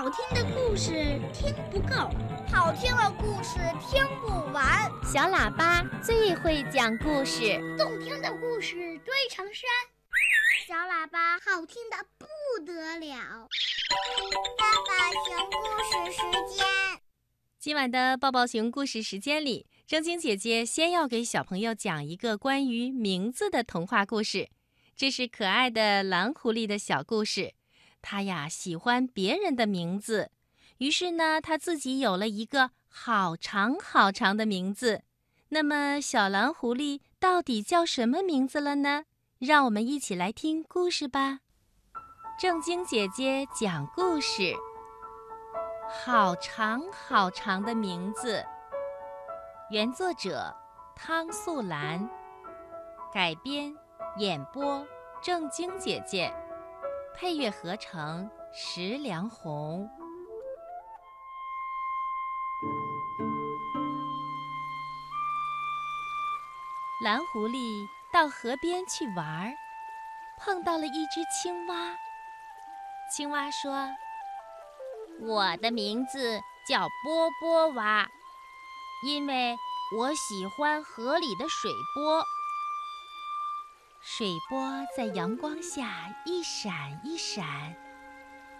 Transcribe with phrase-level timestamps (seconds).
[0.00, 1.94] 好听的故事听不够，
[2.50, 4.90] 好听的故事听不完。
[5.04, 9.68] 小喇叭最会讲故事，动听的故事堆成山。
[10.66, 13.46] 小喇叭好听的不得了。
[14.56, 16.66] 爸爸熊故事时间，
[17.58, 24.48] 今晚的抱抱熊故事时间里，正晶姐姐先要给小朋友讲一个关于名字的童话故事。
[24.96, 27.52] 这是可爱的蓝狐狸的小故事。
[28.02, 30.30] 它呀喜欢别人的名字，
[30.78, 35.02] 于是呢，它自己有了一个好长好长的名字。
[35.50, 39.04] 那么，小蓝狐狸到底叫什么名字了呢？
[39.38, 41.40] 让我们一起来听故事吧。
[42.38, 44.54] 正晶姐姐讲故事。
[45.88, 48.44] 好长好长的名字。
[49.70, 50.54] 原作者
[50.94, 52.08] 汤素兰，
[53.12, 53.74] 改编
[54.18, 54.86] 演播
[55.22, 56.32] 正晶姐姐。
[57.14, 59.88] 配乐合成石良红。
[67.02, 69.54] 蓝狐狸到河边去玩，
[70.38, 71.96] 碰到了一只青蛙。
[73.14, 73.88] 青蛙说
[75.22, 78.06] ：“我的名字叫波波蛙，
[79.04, 79.56] 因为
[79.96, 82.22] 我喜欢河里的水波。”
[84.02, 84.58] 水波
[84.96, 87.76] 在阳光下一闪一闪，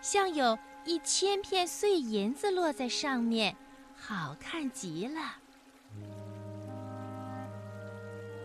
[0.00, 3.54] 像有一千片碎银子落在上面，
[3.96, 5.20] 好看极了。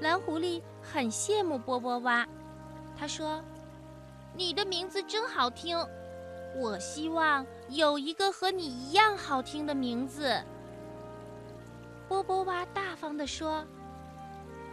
[0.01, 2.27] 蓝狐狸很羡慕波波蛙，
[2.95, 3.43] 他说
[4.37, 5.75] ：“你的名字真好听，
[6.55, 10.39] 我希望有一个和你一样好听的名字。”
[12.07, 13.65] 波波蛙大方地说：“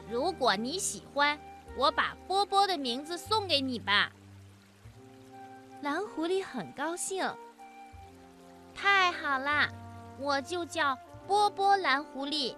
[0.07, 1.39] 如果你喜欢。”
[1.77, 4.13] 我把波波的名字送给你吧。
[5.83, 7.25] 蓝狐狸很高兴。
[8.75, 9.69] 太好啦，
[10.19, 12.55] 我就叫波波蓝狐狸。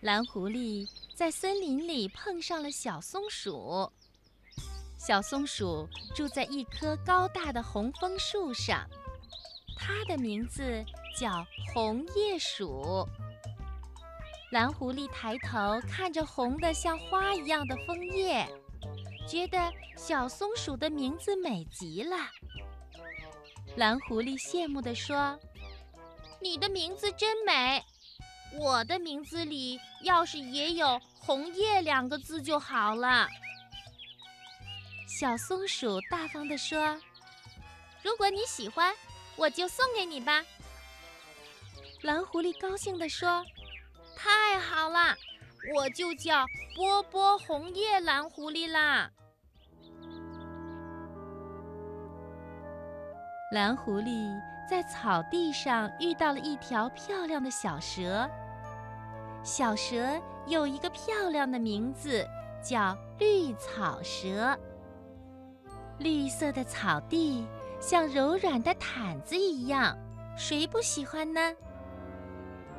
[0.00, 3.92] 蓝狐狸在森林里碰上了小松鼠。
[4.98, 8.88] 小松鼠住在一棵高大的红枫树上，
[9.76, 10.84] 它的名字
[11.16, 13.08] 叫红叶鼠。
[14.52, 18.46] 蓝狐狸抬头看着红的像花一样的枫叶，
[19.26, 22.18] 觉得小松鼠的名字美极了。
[23.76, 25.40] 蓝狐狸羡慕地说
[26.38, 27.82] ：“你的名字真美，
[28.58, 33.26] 我的名字里要是也有‘红叶’两个字就好了。”
[35.08, 37.00] 小松鼠大方地说
[38.04, 38.94] ：“如果你喜欢，
[39.34, 40.44] 我就送给你吧。”
[42.02, 43.42] 蓝狐狸高兴地说。
[44.24, 45.16] 太好了，
[45.74, 46.46] 我就叫
[46.76, 49.10] 波波红叶蓝狐狸啦。
[53.50, 54.40] 蓝狐狸
[54.70, 58.30] 在草地上遇到了一条漂亮的小蛇，
[59.42, 59.96] 小蛇
[60.46, 62.24] 有一个漂亮的名字，
[62.62, 64.56] 叫绿草蛇。
[65.98, 67.44] 绿色的草地
[67.80, 69.98] 像柔软的毯子一样，
[70.36, 71.40] 谁不喜欢呢？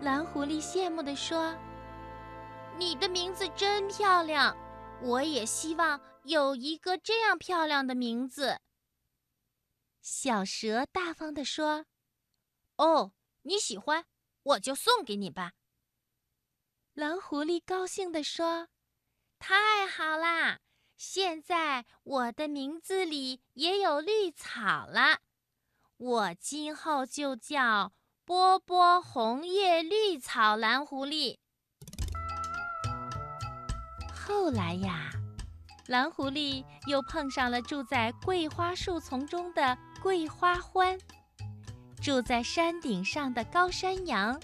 [0.04, 1.58] 蓝狐狸羡慕地说
[2.78, 4.54] ：“你的名字真漂亮，
[5.02, 8.60] 我也希望有一个这样漂亮的名字。”
[10.04, 11.86] 小蛇大方地说
[12.76, 14.06] ：“哦，你喜欢，
[14.44, 15.54] 我就送给你吧。”
[16.94, 18.68] 蓝狐狸高兴地说
[19.40, 20.60] ：“太好啦！
[20.98, 25.22] 现在我的名字里也有绿草了，
[25.96, 27.94] 我今后就叫……”
[28.26, 31.36] 波波红叶绿草蓝狐狸。
[34.14, 35.12] 后来呀，
[35.88, 40.98] 蓝狐狸又碰上了住在桂花树丛中的桂花欢，
[42.02, 44.40] 住在山顶上的高山羊，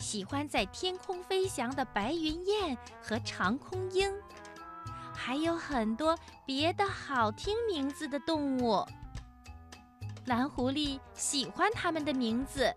[0.00, 4.12] 喜欢在天空飞翔的白云雁和长空鹰，
[5.14, 8.84] 还有很多别的好听名字的动物。
[10.26, 12.74] 蓝狐狸喜欢它们的名字。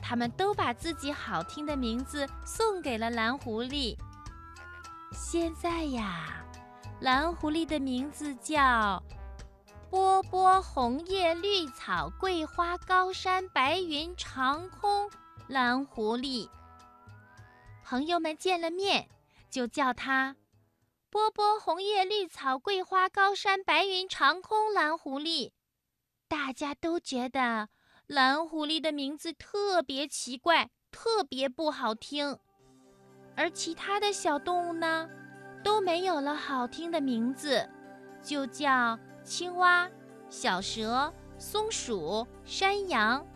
[0.00, 3.96] 他们都把自己好听的名字送给了蓝狐狸。
[5.12, 6.44] 现在呀，
[7.00, 9.02] 蓝狐狸的名字叫
[9.90, 15.10] 波波红叶绿草桂花高山白云长空
[15.48, 16.48] 蓝狐狸。
[17.84, 19.08] 朋友们见了面，
[19.48, 20.36] 就叫它
[21.08, 25.52] 波波红叶绿草桂花高山白云长空蓝狐狸。
[26.28, 27.68] 大家都觉得。
[28.06, 32.38] 蓝狐狸的名字特别奇怪，特别不好听，
[33.34, 35.08] 而其他的小动物呢，
[35.64, 37.68] 都没有了好听的名字，
[38.22, 39.90] 就叫青蛙、
[40.30, 43.26] 小蛇、松鼠、山羊。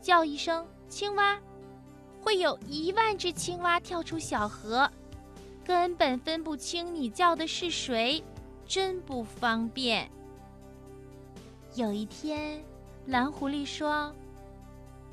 [0.00, 1.38] 叫一声“青蛙”，
[2.22, 4.90] 会有一万只青蛙跳出小河，
[5.62, 8.24] 根本分不清你叫的是谁，
[8.66, 10.10] 真不方便。
[11.74, 12.64] 有一天，
[13.06, 14.14] 蓝狐狸说：“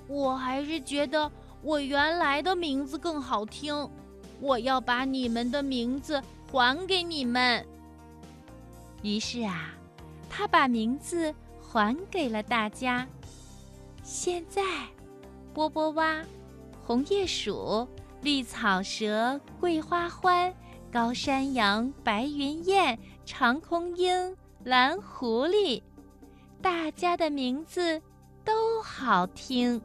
[0.07, 3.89] 我还是觉得我原来的名字更好听，
[4.39, 6.21] 我要把你们的名字
[6.51, 7.65] 还给你们。”
[9.03, 9.73] 于是啊，
[10.29, 13.07] 他把名字还给了大家。
[14.03, 14.61] 现在，
[15.53, 16.21] 波波蛙、
[16.85, 17.87] 红叶鼠、
[18.21, 20.53] 绿草蛇、桂花欢、
[20.91, 25.81] 高山羊、白云燕、长空鹰、蓝狐狸，
[26.61, 28.01] 大家的名字
[28.45, 29.81] 都好听。